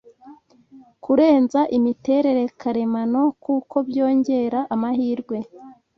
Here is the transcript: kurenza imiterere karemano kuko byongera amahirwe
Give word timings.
kurenza 1.03 1.61
imiterere 1.77 2.43
karemano 2.61 3.21
kuko 3.43 3.75
byongera 3.87 4.59
amahirwe 4.73 5.37